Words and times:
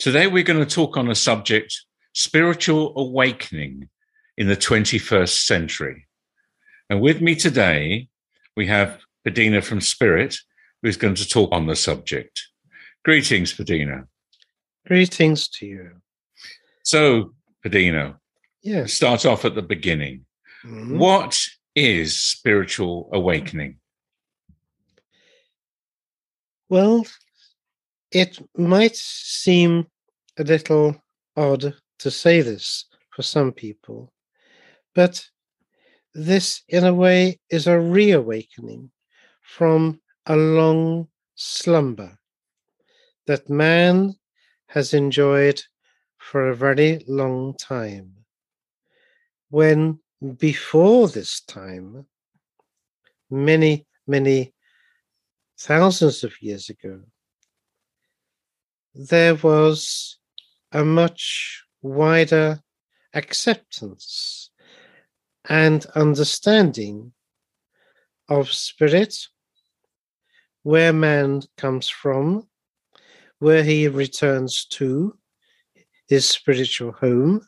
Today 0.00 0.26
we're 0.26 0.42
going 0.42 0.66
to 0.66 0.74
talk 0.74 0.96
on 0.96 1.10
a 1.10 1.14
subject 1.14 1.84
spiritual 2.14 2.94
awakening 2.96 3.90
in 4.38 4.48
the 4.48 4.56
21st 4.56 5.44
century. 5.44 6.08
And 6.88 7.02
with 7.02 7.20
me 7.20 7.34
today, 7.34 8.08
we 8.56 8.66
have 8.66 8.98
Padina 9.28 9.62
from 9.62 9.82
Spirit, 9.82 10.38
who's 10.80 10.96
going 10.96 11.16
to 11.16 11.28
talk 11.28 11.52
on 11.52 11.66
the 11.66 11.76
subject. 11.76 12.48
Greetings, 13.04 13.52
Padina. 13.52 14.06
Greetings 14.86 15.48
to 15.48 15.66
you. 15.66 15.90
So, 16.82 17.34
Padina, 17.62 18.16
Yes. 18.62 18.94
start 18.94 19.26
off 19.26 19.44
at 19.44 19.54
the 19.54 19.60
beginning. 19.60 20.24
Mhm. 20.64 20.96
What 20.96 21.38
is 21.74 22.18
spiritual 22.18 23.10
awakening? 23.12 23.80
Well, 26.70 27.04
it 28.12 28.38
might 28.56 28.96
seem 28.96 29.86
a 30.38 30.44
little 30.44 30.96
odd 31.36 31.74
to 31.98 32.10
say 32.10 32.40
this 32.40 32.86
for 33.10 33.22
some 33.22 33.52
people, 33.52 34.12
but 34.94 35.24
this, 36.14 36.62
in 36.68 36.84
a 36.84 36.94
way, 36.94 37.38
is 37.50 37.66
a 37.66 37.78
reawakening 37.78 38.90
from 39.42 40.00
a 40.26 40.36
long 40.36 41.06
slumber 41.36 42.18
that 43.26 43.48
man 43.48 44.14
has 44.66 44.92
enjoyed 44.92 45.62
for 46.18 46.48
a 46.48 46.56
very 46.56 47.04
long 47.06 47.54
time. 47.56 48.12
When 49.50 50.00
before 50.36 51.08
this 51.08 51.40
time, 51.42 52.06
many, 53.30 53.86
many 54.06 54.52
thousands 55.58 56.24
of 56.24 56.32
years 56.40 56.68
ago, 56.70 57.00
there 58.94 59.34
was 59.36 60.18
a 60.72 60.84
much 60.84 61.64
wider 61.82 62.60
acceptance 63.14 64.50
and 65.48 65.86
understanding 65.94 67.12
of 68.28 68.52
spirit, 68.52 69.16
where 70.62 70.92
man 70.92 71.42
comes 71.56 71.88
from, 71.88 72.46
where 73.38 73.64
he 73.64 73.88
returns 73.88 74.66
to, 74.66 75.16
his 76.08 76.28
spiritual 76.28 76.92
home, 76.92 77.40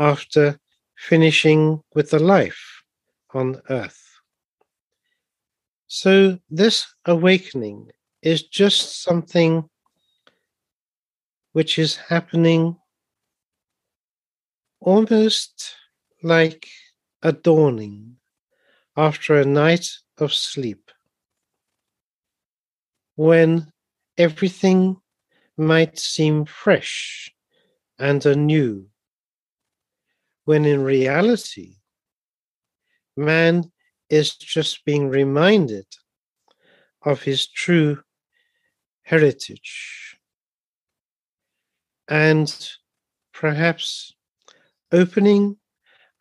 after 0.00 0.58
finishing 0.96 1.80
with 1.94 2.10
the 2.10 2.18
life 2.18 2.82
on 3.34 3.60
earth. 3.70 4.00
So, 5.86 6.38
this 6.48 6.86
awakening 7.04 7.90
is 8.22 8.44
just 8.44 9.02
something 9.02 9.68
which 11.52 11.78
is 11.78 11.96
happening 11.96 12.76
almost 14.80 15.74
like 16.22 16.66
a 17.22 17.32
dawning 17.32 18.16
after 18.96 19.38
a 19.38 19.44
night 19.44 19.86
of 20.18 20.32
sleep, 20.32 20.90
when 23.16 23.70
everything 24.18 24.96
might 25.56 25.98
seem 25.98 26.44
fresh 26.44 27.30
and 27.98 28.24
anew, 28.26 28.86
when 30.44 30.64
in 30.64 30.82
reality, 30.82 31.76
man 33.16 33.70
is 34.08 34.34
just 34.36 34.84
being 34.84 35.08
reminded 35.08 35.86
of 37.02 37.22
his 37.22 37.46
true 37.46 38.02
heritage 39.02 40.16
and 42.08 42.70
perhaps 43.32 44.14
opening 44.90 45.56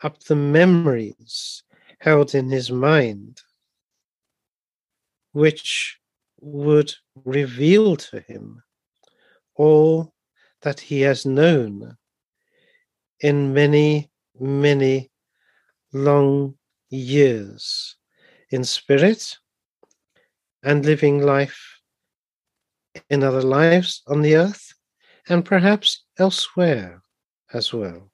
up 0.04 0.20
the 0.24 0.36
memories 0.36 1.64
held 2.00 2.34
in 2.34 2.50
his 2.50 2.72
mind, 2.72 3.40
which 5.34 6.00
would 6.40 6.94
reveal 7.24 7.96
to 7.96 8.20
him 8.22 8.64
all 9.56 10.14
that 10.62 10.80
he 10.80 11.02
has 11.02 11.26
known 11.26 11.98
in 13.20 13.54
many, 13.54 14.10
many 14.40 15.12
long 15.94 16.56
years 16.90 17.96
in 18.50 18.64
spirit 18.64 19.38
and 20.64 20.86
living 20.86 21.22
life 21.22 21.80
in 23.10 23.24
other 23.24 23.42
lives 23.42 24.02
on 24.08 24.22
the 24.22 24.36
earth 24.36 24.74
and 25.32 25.46
perhaps 25.46 26.04
elsewhere 26.20 27.02
as 27.54 27.72
well. 27.72 28.12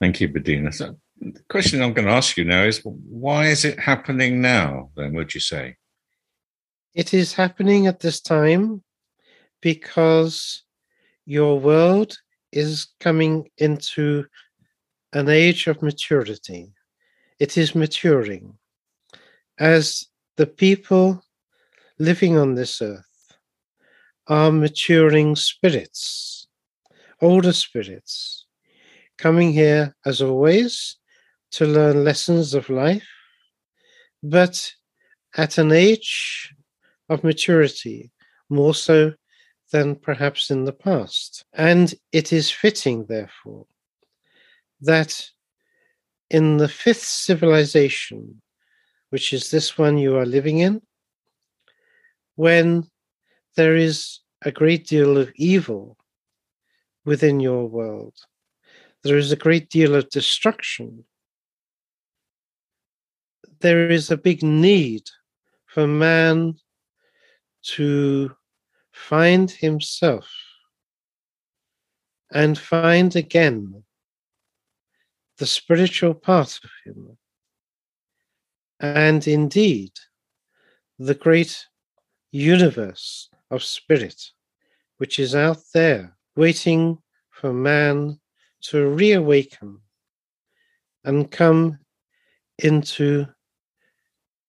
Thank 0.00 0.20
you, 0.20 0.28
Padina. 0.28 0.74
So, 0.74 0.96
the 1.20 1.40
question 1.48 1.80
I'm 1.80 1.92
going 1.92 2.08
to 2.08 2.12
ask 2.12 2.36
you 2.36 2.44
now 2.44 2.64
is 2.64 2.80
why 2.82 3.46
is 3.46 3.64
it 3.64 3.78
happening 3.78 4.40
now, 4.40 4.90
then, 4.96 5.14
would 5.14 5.32
you 5.32 5.40
say? 5.40 5.76
It 6.94 7.14
is 7.14 7.32
happening 7.32 7.86
at 7.86 8.00
this 8.00 8.20
time 8.20 8.82
because 9.62 10.64
your 11.24 11.60
world 11.60 12.18
is 12.50 12.88
coming 12.98 13.48
into 13.58 14.24
an 15.12 15.28
age 15.28 15.68
of 15.68 15.82
maturity. 15.82 16.72
It 17.38 17.56
is 17.56 17.76
maturing 17.76 18.58
as 19.58 20.08
the 20.36 20.46
people 20.46 21.22
living 22.00 22.36
on 22.36 22.56
this 22.56 22.82
earth 22.82 23.13
are 24.26 24.52
maturing 24.52 25.36
spirits, 25.36 26.46
older 27.20 27.52
spirits, 27.52 28.46
coming 29.18 29.52
here 29.52 29.94
as 30.04 30.22
always 30.22 30.96
to 31.52 31.66
learn 31.66 32.04
lessons 32.04 32.54
of 32.54 32.68
life, 32.68 33.06
but 34.22 34.72
at 35.36 35.58
an 35.58 35.72
age 35.72 36.54
of 37.08 37.22
maturity, 37.22 38.10
more 38.48 38.74
so 38.74 39.12
than 39.72 39.96
perhaps 39.96 40.50
in 40.50 40.64
the 40.64 40.72
past. 40.72 41.44
And 41.52 41.94
it 42.12 42.32
is 42.32 42.50
fitting, 42.50 43.06
therefore, 43.06 43.66
that 44.80 45.28
in 46.30 46.56
the 46.56 46.68
fifth 46.68 47.02
civilization, 47.02 48.40
which 49.10 49.32
is 49.32 49.50
this 49.50 49.76
one 49.76 49.98
you 49.98 50.16
are 50.16 50.26
living 50.26 50.58
in, 50.58 50.80
when 52.36 52.88
there 53.56 53.76
is 53.76 54.20
a 54.42 54.50
great 54.50 54.86
deal 54.86 55.16
of 55.16 55.32
evil 55.36 55.96
within 57.04 57.40
your 57.40 57.66
world, 57.66 58.14
there 59.02 59.18
is 59.18 59.32
a 59.32 59.36
great 59.36 59.68
deal 59.68 59.94
of 59.94 60.08
destruction. 60.10 61.04
There 63.60 63.90
is 63.90 64.10
a 64.10 64.16
big 64.16 64.42
need 64.42 65.04
for 65.66 65.86
man 65.86 66.54
to 67.76 68.34
find 68.92 69.50
himself 69.50 70.30
and 72.30 72.58
find 72.58 73.14
again 73.14 73.84
the 75.38 75.46
spiritual 75.46 76.14
part 76.14 76.60
of 76.62 76.70
him. 76.84 77.18
And 78.80 79.26
indeed, 79.26 79.92
the 80.98 81.14
great 81.14 81.66
universe 82.32 83.28
of 83.54 83.64
spirit, 83.64 84.30
which 84.98 85.18
is 85.18 85.34
out 85.34 85.58
there 85.72 86.16
waiting 86.36 86.98
for 87.30 87.52
man 87.52 88.18
to 88.62 88.88
reawaken 88.88 89.78
and 91.04 91.30
come 91.30 91.78
into 92.58 93.26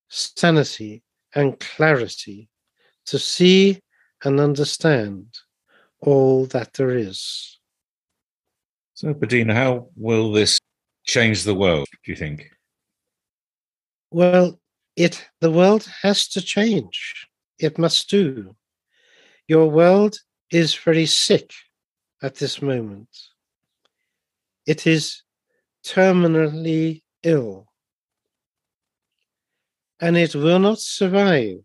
sanity 0.09 1.03
and 1.33 1.59
clarity 1.59 2.49
to 3.05 3.19
see 3.19 3.79
and 4.23 4.39
understand 4.39 5.27
all 5.99 6.45
that 6.47 6.73
there 6.73 6.91
is. 6.91 7.59
So, 8.93 9.13
Padina, 9.13 9.53
how 9.53 9.89
will 9.95 10.31
this 10.31 10.57
change 11.03 11.43
the 11.43 11.55
world, 11.55 11.87
do 12.03 12.11
you 12.11 12.15
think? 12.15 12.49
Well, 14.11 14.59
it 14.95 15.27
the 15.41 15.51
world 15.51 15.87
has 16.01 16.27
to 16.29 16.41
change. 16.41 17.27
It 17.59 17.77
must 17.77 18.09
do. 18.09 18.55
Your 19.47 19.69
world 19.69 20.17
is 20.51 20.73
very 20.73 21.05
sick 21.05 21.51
at 22.23 22.35
this 22.35 22.61
moment. 22.61 23.09
It 24.65 24.87
is 24.87 25.21
terminally 25.83 27.03
ill. 27.21 27.67
And 30.01 30.17
it 30.17 30.35
will 30.35 30.59
not 30.59 30.79
survive 30.79 31.59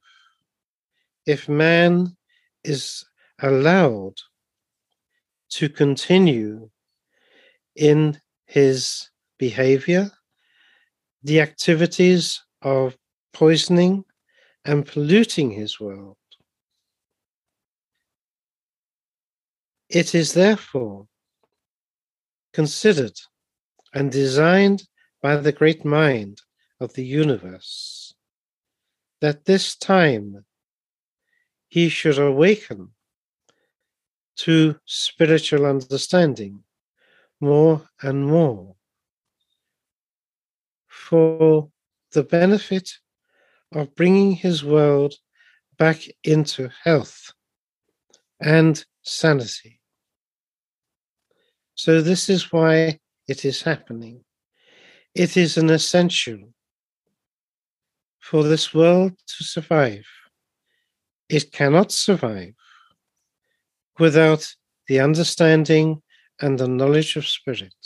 if 1.27 1.49
man 1.49 2.17
is 2.65 3.05
allowed 3.41 4.15
to 5.50 5.69
continue 5.69 6.69
in 7.76 8.21
his 8.44 9.09
behavior, 9.38 10.11
the 11.23 11.41
activities 11.41 12.41
of 12.62 12.97
poisoning 13.33 14.05
and 14.65 14.87
polluting 14.87 15.50
his 15.50 15.81
world. 15.81 16.17
It 19.91 20.15
is 20.15 20.35
therefore 20.35 21.09
considered 22.53 23.19
and 23.93 24.13
designed 24.13 24.85
by 25.21 25.37
the 25.37 25.51
great 25.51 25.85
mind 25.85 26.43
of 26.79 26.95
the 26.95 27.05
universe 27.05 28.15
that 29.21 29.47
this 29.47 29.75
time 29.75 30.45
he 31.67 31.89
should 31.89 32.21
awaken 32.21 32.91
to 34.37 34.79
spiritual 34.85 35.67
understanding 35.67 36.63
more 37.41 37.89
and 38.01 38.25
more 38.25 38.77
for 40.87 41.69
the 42.13 42.23
benefit 42.23 42.93
of 43.73 43.97
bringing 43.97 44.33
his 44.37 44.63
world 44.63 45.15
back 45.77 46.03
into 46.23 46.71
health 46.85 47.33
and 48.41 48.85
sanity. 49.03 49.80
So, 51.82 52.03
this 52.03 52.29
is 52.29 52.53
why 52.53 52.99
it 53.27 53.47
is 53.47 53.62
happening. 53.62 54.23
It 55.15 55.38
is 55.38 55.56
an 55.56 55.71
essential 55.71 56.53
for 58.19 58.43
this 58.43 58.75
world 58.75 59.12
to 59.12 59.44
survive. 59.44 60.05
It 61.31 61.53
cannot 61.53 61.91
survive 61.91 62.53
without 63.99 64.47
the 64.88 65.00
understanding 65.00 66.03
and 66.38 66.59
the 66.59 66.69
knowledge 66.69 67.17
of 67.17 67.27
spirit. 67.27 67.81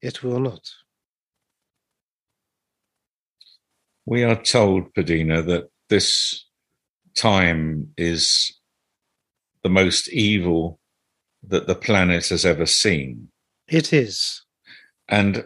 It 0.00 0.22
will 0.22 0.38
not. 0.38 0.70
We 4.04 4.22
are 4.22 4.40
told, 4.40 4.94
Padina, 4.94 5.44
that 5.44 5.70
this 5.88 6.46
time 7.16 7.94
is 7.96 8.60
the 9.64 9.70
most 9.70 10.06
evil 10.12 10.78
that 11.48 11.66
the 11.66 11.74
planet 11.74 12.28
has 12.28 12.44
ever 12.44 12.66
seen. 12.66 13.28
It 13.68 13.92
is. 13.92 14.42
And 15.08 15.44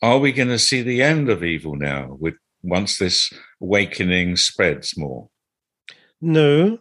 are 0.00 0.18
we 0.18 0.32
going 0.32 0.48
to 0.48 0.58
see 0.58 0.82
the 0.82 1.02
end 1.02 1.28
of 1.28 1.44
evil 1.44 1.76
now 1.76 2.16
with 2.18 2.34
once 2.62 2.98
this 2.98 3.32
awakening 3.60 4.36
spreads 4.36 4.96
more? 4.96 5.28
No, 6.20 6.78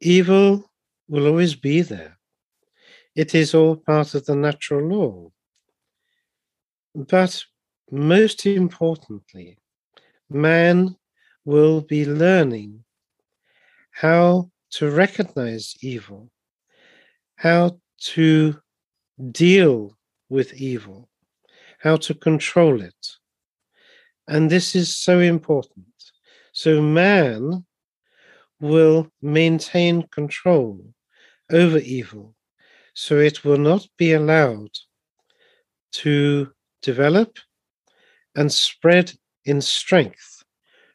evil 0.00 0.70
will 1.08 1.26
always 1.26 1.54
be 1.54 1.82
there. 1.82 2.18
It 3.14 3.34
is 3.34 3.54
all 3.54 3.76
part 3.76 4.14
of 4.14 4.24
the 4.26 4.36
natural 4.36 4.86
law. 4.86 5.30
But 6.94 7.44
most 7.90 8.46
importantly, 8.46 9.58
man 10.28 10.96
will 11.44 11.80
be 11.80 12.06
learning 12.06 12.84
how 13.90 14.50
to 14.70 14.90
recognize 14.90 15.74
evil, 15.82 16.30
how 17.36 17.80
to 18.00 18.56
deal 19.30 19.96
with 20.28 20.54
evil, 20.54 21.08
how 21.78 21.96
to 21.96 22.14
control 22.14 22.80
it. 22.80 23.16
And 24.28 24.50
this 24.50 24.74
is 24.74 24.96
so 24.96 25.18
important. 25.18 25.86
So, 26.52 26.80
man 26.80 27.64
will 28.60 29.10
maintain 29.22 30.06
control 30.08 30.84
over 31.50 31.78
evil, 31.78 32.34
so 32.94 33.18
it 33.18 33.44
will 33.44 33.58
not 33.58 33.86
be 33.96 34.12
allowed 34.12 34.70
to 35.92 36.52
develop 36.82 37.38
and 38.36 38.52
spread 38.52 39.12
in 39.44 39.60
strength 39.60 40.44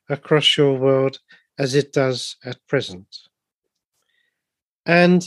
across 0.09 0.57
your 0.57 0.77
world 0.77 1.19
as 1.57 1.75
it 1.75 1.91
does 1.91 2.37
at 2.45 2.57
present. 2.67 3.07
And 4.85 5.25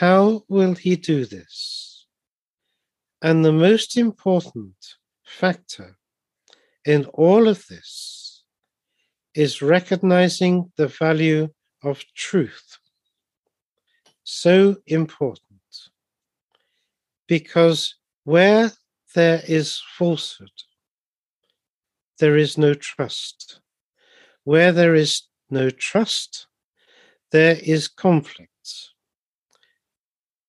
how 0.00 0.42
will 0.48 0.74
he 0.74 0.96
do 0.96 1.24
this? 1.24 2.06
And 3.22 3.44
the 3.44 3.52
most 3.52 3.96
important 3.96 4.74
factor 5.24 5.96
in 6.84 7.04
all 7.14 7.46
of 7.46 7.64
this 7.68 8.42
is 9.36 9.62
recognizing 9.62 10.72
the 10.76 10.88
value 10.88 11.48
of 11.84 12.04
truth. 12.16 12.78
So 14.24 14.76
important. 14.88 15.60
Because 17.28 17.94
where 18.24 18.72
there 19.14 19.42
is 19.46 19.80
falsehood, 19.96 20.58
there 22.18 22.36
is 22.36 22.58
no 22.58 22.74
trust. 22.74 23.60
Where 24.42 24.72
there 24.72 24.96
is 24.96 25.22
no 25.50 25.70
trust, 25.70 26.48
there 27.30 27.58
is 27.62 27.86
conflict. 27.86 28.53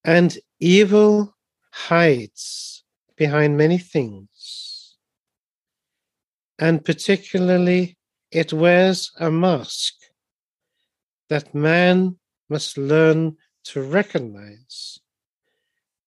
And 0.05 0.37
evil 0.59 1.35
hides 1.71 2.83
behind 3.15 3.57
many 3.57 3.79
things. 3.79 4.97
And 6.59 6.85
particularly, 6.85 7.97
it 8.29 8.53
wears 8.53 9.11
a 9.19 9.31
mask 9.31 9.95
that 11.29 11.55
man 11.55 12.17
must 12.49 12.77
learn 12.77 13.37
to 13.63 13.81
recognize, 13.81 14.99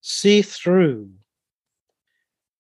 see 0.01 0.43
through, 0.43 1.11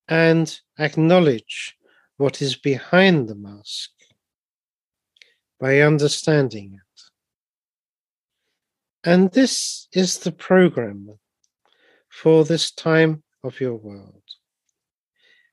and 0.09 0.61
acknowledge 0.77 1.77
what 2.17 2.43
is 2.43 2.57
behind 2.57 3.29
the 3.29 3.37
mask 3.37 3.91
by 5.61 5.83
understanding 5.83 6.75
it. 6.75 7.03
And 9.05 9.31
this 9.31 9.87
is 9.93 10.19
the 10.19 10.33
program 10.33 11.19
for 12.23 12.45
this 12.45 12.73
time 12.73 13.23
of 13.45 13.61
your 13.61 13.77
world. 13.77 14.23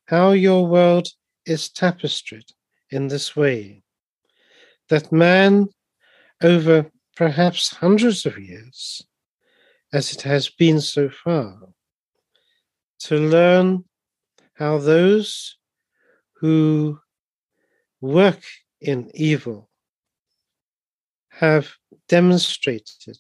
How 0.06 0.32
your 0.32 0.66
world 0.66 1.08
is 1.46 1.70
tapestried 1.70 2.50
in 2.90 3.08
this 3.08 3.36
way 3.36 3.84
that 4.90 5.12
man, 5.12 5.68
over 6.44 6.92
perhaps 7.16 7.76
hundreds 7.76 8.26
of 8.26 8.38
years, 8.38 9.02
as 9.94 10.12
it 10.12 10.22
has 10.24 10.50
been 10.50 10.80
so 10.80 11.10
far, 11.10 11.58
to 13.00 13.16
learn 13.16 13.84
how 14.54 14.78
those 14.78 15.58
who 16.40 17.00
work 18.02 18.42
in 18.80 19.10
evil 19.14 19.70
have 21.30 21.74
demonstrated 22.08 23.18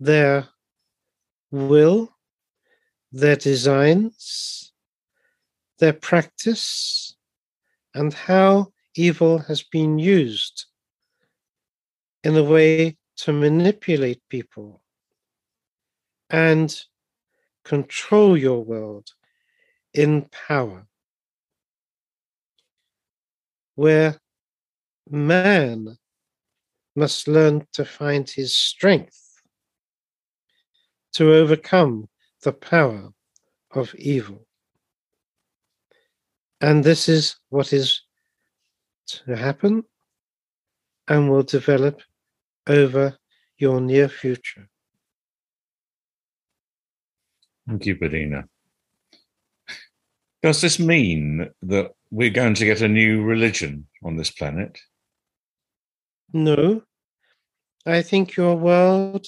their 0.00 0.48
will, 1.56 2.14
their 3.12 3.36
designs, 3.36 4.72
their 5.78 5.92
practice, 5.92 7.16
and 7.94 8.12
how 8.12 8.72
evil 8.94 9.38
has 9.38 9.62
been 9.62 9.98
used 9.98 10.66
in 12.22 12.36
a 12.36 12.44
way 12.44 12.96
to 13.16 13.32
manipulate 13.32 14.20
people 14.28 14.82
and 16.28 16.82
control 17.64 18.36
your 18.36 18.62
world 18.64 19.08
in 19.94 20.28
power. 20.48 20.86
Where 23.74 24.20
man 25.08 25.98
must 26.94 27.28
learn 27.28 27.66
to 27.72 27.84
find 27.84 28.28
his 28.28 28.54
strength 28.54 29.25
to 31.16 31.32
overcome 31.32 32.06
the 32.42 32.52
power 32.52 33.08
of 33.70 33.94
evil. 33.94 34.46
And 36.60 36.84
this 36.84 37.08
is 37.08 37.36
what 37.48 37.72
is 37.72 38.02
to 39.06 39.34
happen 39.34 39.84
and 41.08 41.30
will 41.30 41.42
develop 41.42 42.02
over 42.66 43.16
your 43.56 43.80
near 43.80 44.10
future. 44.10 44.68
Thank 47.66 47.86
you, 47.86 47.96
Padina. 47.96 48.44
Does 50.42 50.60
this 50.60 50.78
mean 50.78 51.48
that 51.62 51.92
we're 52.10 52.28
going 52.28 52.54
to 52.54 52.66
get 52.66 52.82
a 52.82 52.88
new 52.88 53.22
religion 53.22 53.86
on 54.04 54.16
this 54.16 54.30
planet? 54.30 54.78
No. 56.34 56.82
I 57.86 58.02
think 58.02 58.36
your 58.36 58.54
world 58.56 59.26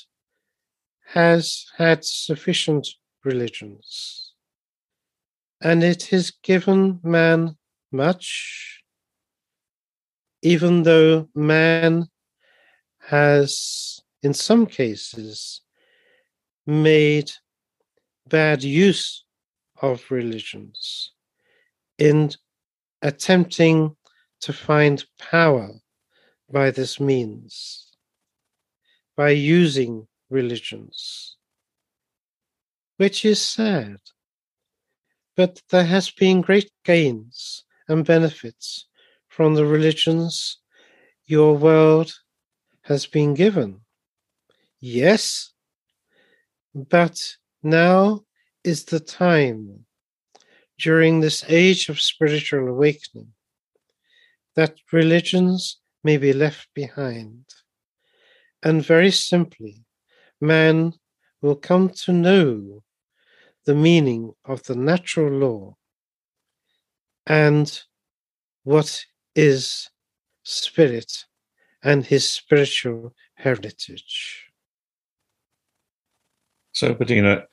has 1.14 1.64
had 1.78 2.04
sufficient 2.04 2.86
religions, 3.24 4.34
and 5.62 5.82
it 5.82 6.02
has 6.04 6.30
given 6.42 7.00
man 7.02 7.56
much, 7.90 8.82
even 10.42 10.82
though 10.82 11.26
man 11.34 12.06
has, 12.98 14.00
in 14.22 14.34
some 14.34 14.66
cases, 14.66 15.62
made 16.66 17.30
bad 18.26 18.62
use 18.62 19.24
of 19.80 20.04
religions 20.10 21.12
in 21.96 22.30
attempting 23.00 23.96
to 24.40 24.52
find 24.52 25.06
power 25.18 25.70
by 26.52 26.70
this 26.70 27.00
means, 27.00 27.92
by 29.16 29.30
using 29.30 30.06
religions, 30.30 31.36
which 32.96 33.24
is 33.24 33.40
sad. 33.40 33.98
But 35.36 35.62
there 35.70 35.84
has 35.84 36.10
been 36.10 36.40
great 36.40 36.70
gains 36.84 37.64
and 37.88 38.04
benefits 38.04 38.86
from 39.28 39.54
the 39.54 39.66
religions 39.66 40.58
your 41.26 41.56
world 41.56 42.12
has 42.82 43.06
been 43.06 43.34
given. 43.34 43.80
Yes, 44.80 45.52
but 46.74 47.36
now 47.62 48.24
is 48.64 48.84
the 48.84 49.00
time 49.00 49.86
during 50.78 51.20
this 51.20 51.44
age 51.48 51.88
of 51.88 52.00
spiritual 52.00 52.68
awakening 52.68 53.32
that 54.54 54.76
religions 54.92 55.78
may 56.02 56.16
be 56.16 56.32
left 56.32 56.68
behind. 56.74 57.44
And 58.62 58.84
very 58.84 59.10
simply, 59.10 59.84
man 60.40 60.94
will 61.42 61.56
come 61.56 61.88
to 61.90 62.12
know 62.12 62.82
the 63.64 63.74
meaning 63.74 64.32
of 64.44 64.62
the 64.64 64.74
natural 64.74 65.30
law 65.30 65.76
and 67.26 67.82
what 68.64 69.04
is 69.34 69.90
spirit 70.42 71.24
and 71.82 72.06
his 72.06 72.28
spiritual 72.28 73.14
heritage. 73.34 74.46
So, 76.72 76.94
Padina, 76.94 77.44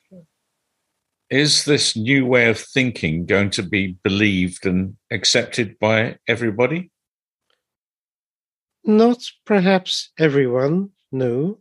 is 1.29 1.65
this 1.65 1.95
new 1.95 2.25
way 2.25 2.49
of 2.49 2.59
thinking 2.59 3.25
going 3.25 3.49
to 3.51 3.63
be 3.63 3.97
believed 4.03 4.65
and 4.65 4.95
accepted 5.11 5.77
by 5.79 6.17
everybody? 6.27 6.91
Not 8.83 9.17
perhaps 9.45 10.11
everyone, 10.19 10.91
no. 11.11 11.59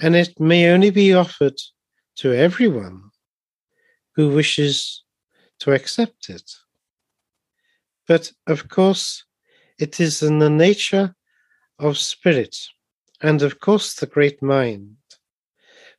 And 0.00 0.16
it 0.16 0.40
may 0.40 0.70
only 0.70 0.90
be 0.90 1.12
offered 1.12 1.58
to 2.16 2.32
everyone 2.32 3.10
who 4.16 4.30
wishes 4.30 5.04
to 5.60 5.72
accept 5.72 6.30
it. 6.30 6.50
But 8.08 8.32
of 8.46 8.68
course, 8.68 9.24
it 9.78 10.00
is 10.00 10.22
in 10.22 10.38
the 10.38 10.50
nature 10.50 11.14
of 11.78 11.98
spirit 11.98 12.56
and 13.20 13.42
of 13.42 13.60
course 13.60 13.94
the 13.94 14.06
great 14.06 14.42
mind 14.42 14.96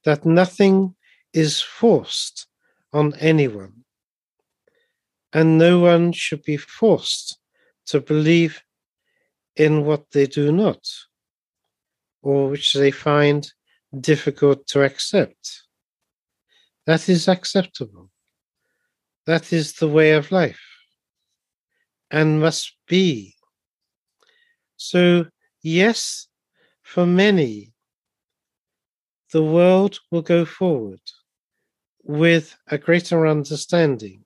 that 0.03 0.25
nothing 0.25 0.95
is 1.33 1.61
forced 1.61 2.47
on 2.93 3.13
anyone. 3.15 3.83
And 5.33 5.57
no 5.57 5.79
one 5.79 6.11
should 6.11 6.43
be 6.43 6.57
forced 6.57 7.37
to 7.87 8.01
believe 8.01 8.61
in 9.55 9.85
what 9.85 10.11
they 10.11 10.25
do 10.25 10.51
not, 10.51 10.83
or 12.21 12.49
which 12.49 12.73
they 12.73 12.91
find 12.91 13.51
difficult 13.99 14.67
to 14.67 14.83
accept. 14.83 15.63
That 16.85 17.09
is 17.09 17.27
acceptable. 17.27 18.09
That 19.25 19.53
is 19.53 19.73
the 19.73 19.87
way 19.87 20.11
of 20.11 20.31
life 20.31 20.61
and 22.09 22.39
must 22.39 22.75
be. 22.87 23.35
So, 24.77 25.27
yes, 25.61 26.27
for 26.81 27.05
many, 27.05 27.73
the 29.31 29.43
world 29.43 29.99
will 30.09 30.21
go 30.21 30.43
forward 30.43 31.01
with 32.03 32.57
a 32.67 32.77
greater 32.77 33.27
understanding. 33.27 34.25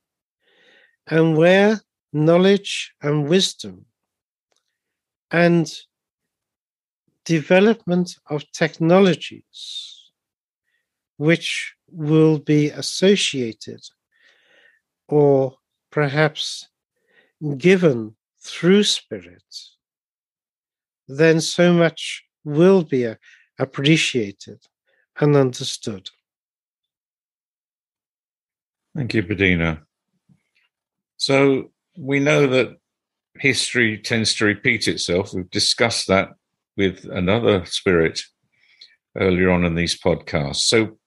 And 1.07 1.37
where 1.37 1.81
knowledge 2.13 2.93
and 3.01 3.29
wisdom 3.29 3.85
and 5.29 5.71
development 7.25 8.15
of 8.29 8.49
technologies 8.51 10.11
which 11.17 11.73
will 11.91 12.39
be 12.39 12.69
associated 12.69 13.81
or 15.07 15.55
perhaps 15.91 16.67
given 17.57 18.15
through 18.41 18.83
spirit, 18.83 19.43
then 21.07 21.39
so 21.39 21.73
much 21.73 22.23
will 22.43 22.83
be 22.83 23.11
appreciated 23.59 24.59
and 25.19 25.35
understood. 25.35 26.09
Thank 28.95 29.13
you, 29.13 29.23
Padina. 29.23 29.81
So 31.17 31.71
we 31.97 32.19
know 32.19 32.47
that 32.47 32.77
history 33.39 33.97
tends 33.97 34.35
to 34.35 34.45
repeat 34.45 34.87
itself. 34.87 35.33
We've 35.33 35.49
discussed 35.49 36.07
that 36.07 36.29
with 36.77 37.05
another 37.05 37.65
spirit 37.65 38.21
earlier 39.17 39.49
on 39.49 39.65
in 39.65 39.75
these 39.75 39.99
podcasts. 39.99 40.67
So 40.67 40.97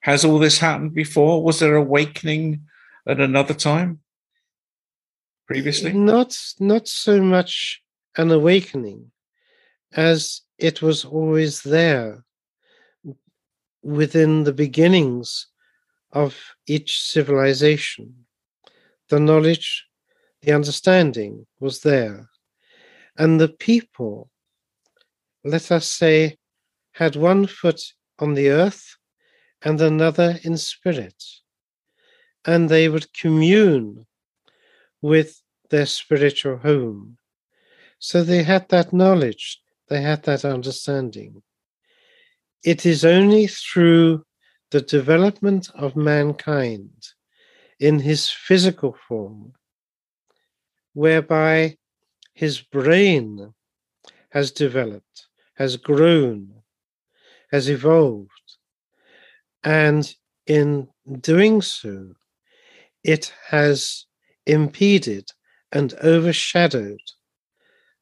has 0.00 0.24
all 0.24 0.38
this 0.38 0.58
happened 0.58 0.94
before? 0.94 1.42
Was 1.42 1.60
there 1.60 1.76
awakening 1.76 2.62
at 3.06 3.20
another 3.20 3.54
time 3.54 4.00
previously? 5.46 5.92
Not 5.92 6.36
not 6.60 6.88
so 6.88 7.20
much 7.22 7.82
an 8.16 8.30
awakening 8.30 9.10
as 9.92 10.42
it 10.58 10.82
was 10.82 11.04
always 11.04 11.62
there 11.62 12.24
within 13.82 14.44
the 14.44 14.52
beginnings 14.52 15.46
of 16.12 16.36
each 16.66 17.00
civilization. 17.00 18.26
The 19.08 19.20
knowledge, 19.20 19.86
the 20.42 20.52
understanding 20.52 21.46
was 21.60 21.80
there. 21.80 22.30
And 23.16 23.40
the 23.40 23.48
people, 23.48 24.30
let 25.50 25.70
us 25.72 25.86
say, 25.86 26.36
had 26.92 27.16
one 27.16 27.46
foot 27.46 27.80
on 28.18 28.34
the 28.34 28.48
earth 28.48 28.96
and 29.62 29.80
another 29.80 30.38
in 30.42 30.56
spirit. 30.56 31.22
And 32.44 32.68
they 32.68 32.88
would 32.88 33.12
commune 33.12 34.06
with 35.00 35.40
their 35.70 35.86
spiritual 35.86 36.58
home. 36.58 37.18
So 37.98 38.22
they 38.22 38.42
had 38.42 38.68
that 38.68 38.92
knowledge, 38.92 39.60
they 39.88 40.00
had 40.00 40.22
that 40.24 40.44
understanding. 40.44 41.42
It 42.64 42.84
is 42.86 43.04
only 43.04 43.46
through 43.46 44.24
the 44.70 44.80
development 44.80 45.70
of 45.74 45.96
mankind 45.96 47.08
in 47.80 48.00
his 48.00 48.28
physical 48.28 48.96
form, 49.06 49.52
whereby 50.92 51.76
his 52.34 52.60
brain 52.60 53.54
has 54.30 54.50
developed, 54.50 55.27
has 55.58 55.76
grown, 55.76 56.48
has 57.50 57.68
evolved, 57.68 58.30
and 59.64 60.14
in 60.46 60.88
doing 61.20 61.60
so, 61.60 62.14
it 63.04 63.32
has 63.48 64.06
impeded 64.46 65.28
and 65.72 65.94
overshadowed 66.02 67.00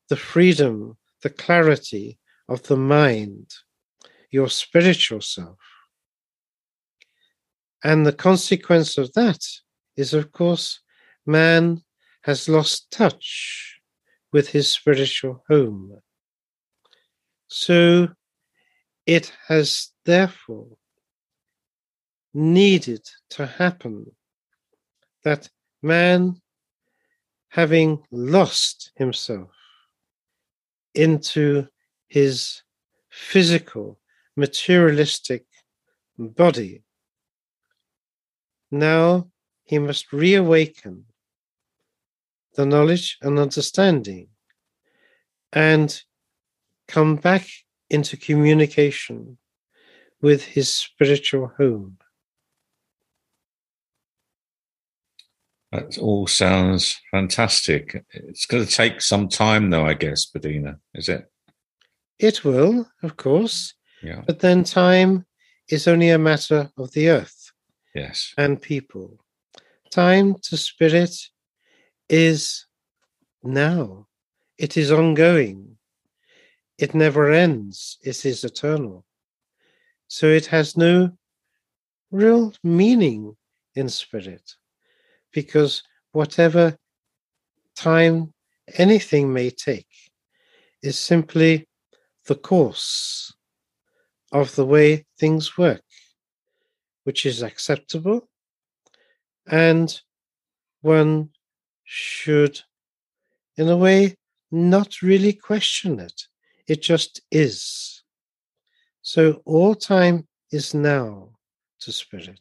the 0.09 0.17
freedom, 0.17 0.97
the 1.23 1.31
clarity 1.31 2.19
of 2.49 2.63
the 2.65 2.77
mind, 2.77 3.51
your 4.31 4.49
spiritual 4.49 5.21
self. 5.21 5.59
And 7.83 8.07
the 8.07 8.13
consequence 8.13 8.99
of 8.99 9.13
that 9.15 9.43
is, 9.97 10.15
of 10.15 10.31
course, 10.31 10.81
man 11.25 11.83
has 12.23 12.49
lost 12.49 12.91
touch 12.91 13.81
with 14.33 14.49
his 14.49 14.69
spiritual 14.69 15.45
home. 15.49 16.01
So 17.49 18.09
it 19.07 19.33
has 19.49 19.93
therefore 20.05 20.77
needed 22.35 23.07
to 23.31 23.47
happen 23.47 24.15
that 25.25 25.49
man, 25.83 26.41
having 27.49 28.03
lost 28.11 28.93
himself 28.97 29.51
into 30.95 31.67
his 32.09 32.63
physical, 33.11 33.99
materialistic 34.37 35.45
body, 36.19 36.83
now 38.71 39.31
he 39.65 39.79
must 39.79 40.13
reawaken 40.13 41.05
the 42.55 42.67
knowledge 42.67 43.19
and 43.23 43.39
understanding 43.39 44.29
and 45.53 46.03
come 46.89 47.17
back 47.17 47.47
into 47.91 48.17
communication 48.17 49.39
with 50.21 50.43
his 50.43 50.73
spiritual 50.75 51.53
home. 51.57 51.99
That 55.73 55.99
all 55.99 56.27
sounds 56.27 57.01
fantastic. 57.11 58.05
It's 58.13 58.47
going 58.47 58.65
to 58.65 58.71
take 58.71 59.01
some 59.01 59.29
time, 59.29 59.71
though, 59.71 59.85
I 59.85 59.95
guess, 59.95 60.27
Padina, 60.27 60.79
is 60.95 61.09
it? 61.09 61.31
It 62.19 62.45
will, 62.45 62.89
of 63.03 63.17
course. 63.17 63.75
Yeah. 64.03 64.23
But 64.27 64.41
then 64.41 64.65
time 64.65 65.27
is 65.69 65.89
only 65.89 66.11
a 66.11 66.19
matter 66.19 66.71
of 66.79 66.93
the 66.93 67.09
earth 67.11 67.51
Yes. 67.95 68.33
and 68.39 68.63
people. 68.63 69.19
Time 69.91 70.37
to 70.45 70.57
spirit 70.57 71.15
is 72.09 72.67
now, 73.43 74.07
it 74.59 74.77
is 74.77 74.93
ongoing, 74.93 75.76
it 76.79 76.95
never 76.95 77.31
ends, 77.31 77.99
it 78.03 78.25
is 78.25 78.45
eternal. 78.45 79.05
So 80.09 80.27
it 80.27 80.47
has 80.47 80.77
no 80.77 81.13
real 82.11 82.55
meaning 82.63 83.37
in 83.75 83.89
spirit 83.89 84.55
because 85.33 85.83
whatever 86.13 86.77
time 87.75 88.33
anything 88.79 89.33
may 89.33 89.51
take 89.51 89.87
is 90.83 90.99
simply 90.99 91.69
the 92.27 92.35
course 92.35 93.35
of 94.33 94.55
the 94.55 94.65
way 94.65 95.05
things 95.19 95.57
work, 95.57 95.83
which 97.05 97.25
is 97.27 97.43
acceptable, 97.43 98.29
and 99.49 100.01
one 100.81 101.31
should, 101.85 102.61
in 103.57 103.69
a 103.69 103.77
way, 103.77 104.17
not 104.51 105.03
really 105.03 105.33
question 105.33 106.01
it. 106.01 106.23
It 106.69 106.83
just 106.83 107.21
is. 107.31 108.03
So 109.03 109.43
all 109.45 109.75
time 109.75 110.27
is 110.51 110.75
now 110.75 111.31
to 111.81 111.93
spirit. 111.93 112.41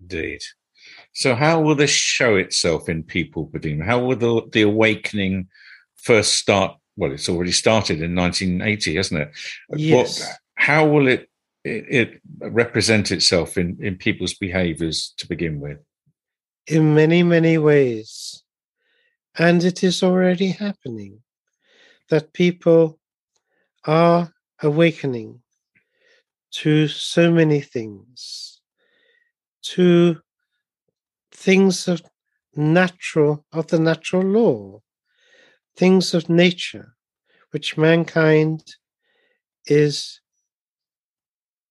Indeed. 0.00 0.40
So, 1.12 1.34
how 1.34 1.60
will 1.60 1.74
this 1.74 1.90
show 1.90 2.36
itself 2.36 2.88
in 2.88 3.02
people, 3.02 3.48
Padina? 3.48 3.84
How 3.84 3.98
will 3.98 4.16
the, 4.16 4.48
the 4.52 4.62
awakening 4.62 5.48
first 5.96 6.34
start? 6.34 6.76
Well, 6.96 7.12
it's 7.12 7.28
already 7.28 7.52
started 7.52 8.00
in 8.00 8.14
1980, 8.14 8.94
hasn't 8.96 9.20
it? 9.20 9.30
Yes. 9.76 10.20
What, 10.20 10.30
how 10.54 10.86
will 10.86 11.08
it, 11.08 11.28
it, 11.64 11.84
it 11.88 12.22
represent 12.38 13.10
itself 13.10 13.58
in, 13.58 13.78
in 13.80 13.96
people's 13.96 14.34
behaviors 14.34 15.12
to 15.18 15.28
begin 15.28 15.60
with? 15.60 15.78
in 16.68 16.94
many, 16.94 17.22
many 17.22 17.58
ways. 17.58 18.42
And 19.38 19.62
it 19.62 19.84
is 19.84 20.02
already 20.02 20.48
happening 20.48 21.22
that 22.10 22.32
people 22.32 22.98
are 23.84 24.32
awakening 24.62 25.42
to 26.50 26.88
so 26.88 27.30
many 27.30 27.60
things, 27.60 28.60
to 29.62 30.20
things 31.30 31.86
of 31.86 32.02
natural, 32.56 33.44
of 33.52 33.68
the 33.68 33.78
natural 33.78 34.22
law, 34.22 34.82
things 35.76 36.14
of 36.14 36.28
nature, 36.28 36.96
which 37.52 37.76
mankind 37.76 38.64
is 39.66 40.20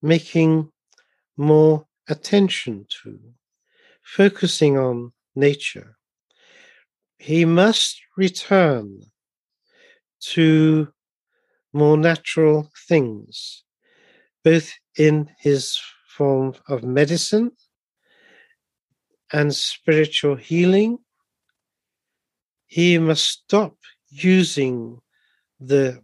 making 0.01 0.71
more 1.35 1.85
attention 2.07 2.85
to 3.03 3.19
focusing 4.03 4.77
on 4.77 5.11
nature, 5.35 5.96
he 7.17 7.45
must 7.45 8.01
return 8.15 9.01
to 10.19 10.87
more 11.73 11.97
natural 11.97 12.69
things, 12.87 13.63
both 14.43 14.71
in 14.97 15.29
his 15.39 15.79
form 16.09 16.53
of 16.67 16.83
medicine 16.83 17.51
and 19.31 19.53
spiritual 19.53 20.35
healing. 20.35 20.97
He 22.65 22.97
must 22.97 23.25
stop 23.25 23.75
using 24.09 24.99
the 25.59 26.01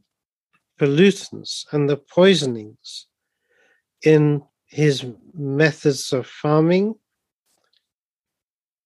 pollutants 0.79 1.65
and 1.71 1.89
the 1.89 1.97
poisonings 1.97 3.07
in 4.03 4.43
his 4.65 5.05
methods 5.33 6.11
of 6.11 6.27
farming 6.27 6.95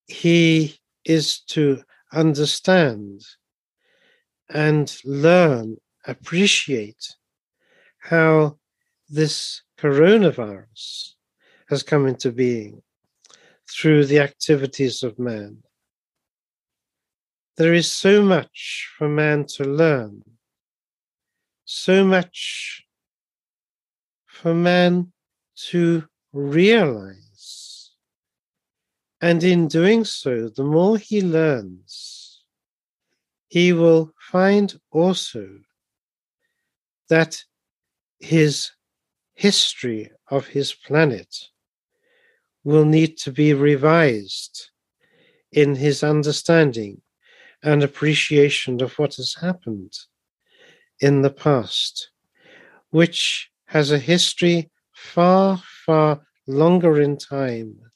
he 0.07 0.79
is 1.05 1.41
to 1.41 1.83
understand 2.11 3.21
and 4.49 4.95
learn, 5.03 5.77
appreciate 6.05 7.15
how 7.99 8.57
this 9.09 9.61
coronavirus 9.77 11.13
has 11.69 11.83
come 11.83 12.07
into 12.07 12.31
being 12.31 12.81
through 13.69 14.05
the 14.05 14.19
activities 14.19 15.03
of 15.03 15.19
man. 15.19 15.57
There 17.57 17.73
is 17.73 17.91
so 17.91 18.23
much 18.23 18.89
for 18.97 19.09
man 19.09 19.45
to 19.55 19.63
learn, 19.63 20.23
so 21.65 22.05
much 22.05 22.85
for 24.25 24.53
man 24.53 25.11
to 25.69 26.03
realize. 26.31 27.26
And 29.19 29.43
in 29.43 29.67
doing 29.67 30.05
so, 30.05 30.49
the 30.49 30.63
more 30.63 30.97
he 30.97 31.21
learns, 31.21 32.43
he 33.47 33.73
will 33.73 34.13
find 34.19 34.79
also 34.91 35.47
that 37.09 37.43
his 38.19 38.71
history 39.33 40.11
of 40.29 40.47
his 40.47 40.73
planet 40.73 41.35
will 42.63 42.85
need 42.85 43.17
to 43.17 43.31
be 43.31 43.53
revised 43.53 44.69
in 45.51 45.75
his 45.75 46.03
understanding 46.03 47.01
and 47.63 47.81
appreciation 47.81 48.81
of 48.81 48.99
what 48.99 49.15
has 49.15 49.35
happened 49.41 49.93
in 50.99 51.21
the 51.21 51.29
past, 51.31 52.11
which 52.89 53.49
has 53.65 53.91
a 53.91 53.99
history 53.99 54.69
far, 54.93 55.61
far 55.85 56.21
longer 56.45 57.01
in 57.01 57.17
time 57.17 57.86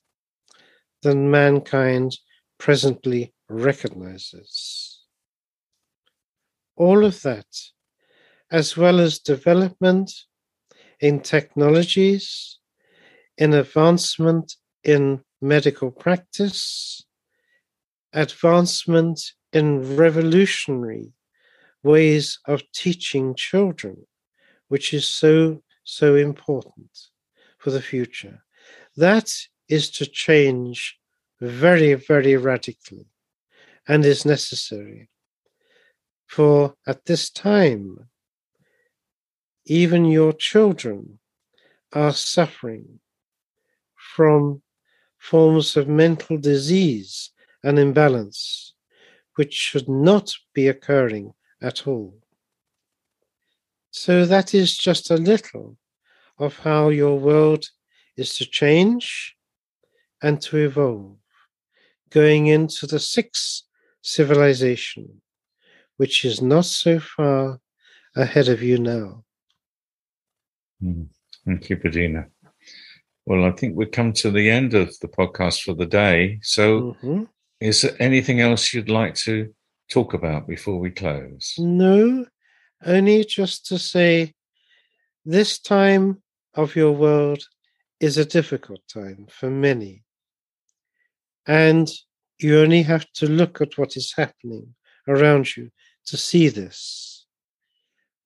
than 1.02 1.32
mankind 1.32 2.18
presently 2.58 3.34
recognizes. 3.50 5.02
All 6.76 7.06
of 7.06 7.22
that, 7.24 7.48
as 8.52 8.78
well 8.78 9.00
as 9.00 9.20
development 9.20 10.12
in 11.00 11.20
technologies, 11.20 12.60
in 13.38 13.54
advancement 13.54 14.56
in 14.84 15.22
medical 15.42 15.92
practice, 15.92 17.04
advancement 18.14 19.20
in 19.54 19.96
revolutionary 19.96 21.14
ways 21.84 22.40
of 22.46 22.62
teaching 22.74 23.34
children, 23.36 24.06
which 24.68 24.94
is 24.94 25.08
so, 25.08 25.62
so 25.84 26.16
important 26.16 26.92
for 27.58 27.72
the 27.72 27.82
future. 27.82 28.44
That 28.96 29.34
is 29.72 29.90
to 29.90 30.06
change 30.06 31.00
very, 31.40 31.94
very 31.94 32.36
radically 32.36 33.06
and 33.88 34.06
is 34.06 34.26
necessary. 34.26 35.10
For 36.28 36.76
at 36.86 37.06
this 37.06 37.30
time, 37.30 38.10
even 39.66 40.06
your 40.06 40.34
children 40.34 41.20
are 41.94 42.12
suffering 42.12 43.00
from 43.96 44.62
forms 45.18 45.78
of 45.78 45.88
mental 45.88 46.38
disease 46.38 47.32
and 47.64 47.80
imbalance, 47.80 48.74
which 49.36 49.54
should 49.54 49.88
not 49.88 50.34
be 50.54 50.68
occurring 50.68 51.34
at 51.62 51.88
all. 51.88 52.18
So, 53.92 54.26
that 54.26 54.54
is 54.54 54.78
just 54.78 55.12
a 55.12 55.16
little 55.16 55.78
of 56.38 56.60
how 56.60 56.90
your 56.90 57.20
world 57.20 57.66
is 58.18 58.36
to 58.36 58.46
change 58.46 59.36
and 60.22 60.42
to 60.42 60.58
evolve, 60.58 61.18
going 62.10 62.48
into 62.48 62.88
the 62.88 63.00
sixth 63.00 63.64
civilization, 64.02 65.22
which 65.98 66.26
is 66.26 66.42
not 66.42 66.66
so 66.66 67.00
far 67.00 67.60
ahead 68.16 68.48
of 68.50 68.62
you 68.62 68.78
now. 68.78 69.24
Mm. 70.84 71.08
Thank 71.46 71.70
you, 71.70 71.78
Padina. 71.78 72.30
Well, 73.26 73.46
I 73.46 73.52
think 73.52 73.76
we've 73.76 73.92
come 73.92 74.14
to 74.14 74.32
the 74.32 74.50
end 74.50 74.74
of 74.74 74.98
the 75.00 75.08
podcast 75.08 75.62
for 75.62 75.74
the 75.74 75.86
day. 75.86 76.40
So, 76.42 76.98
Mhm. 77.02 77.30
is 77.60 77.82
there 77.82 77.96
anything 78.00 78.40
else 78.42 78.74
you'd 78.74 78.90
like 78.90 79.16
to 79.16 79.54
talk 79.90 80.14
about 80.14 80.48
before 80.48 80.80
we 80.80 80.92
close? 80.92 81.56
No, 81.58 82.26
only 82.84 83.24
just 83.26 83.68
to 83.68 83.78
say 83.78 84.34
this 85.24 85.60
time 85.60 86.24
of 86.56 86.76
your 86.76 86.92
world 86.92 87.48
is 88.00 88.18
a 88.18 88.26
difficult 88.26 88.82
time 88.88 89.28
for 89.30 89.50
many. 89.50 90.04
And 91.48 91.90
you 92.40 92.60
only 92.60 92.84
have 92.84 93.12
to 93.14 93.28
look 93.28 93.62
at 93.62 93.78
what 93.78 93.98
is 93.98 94.14
happening 94.16 94.74
around 95.08 95.56
you 95.56 95.70
to 96.06 96.18
see 96.18 96.50
this. 96.50 97.26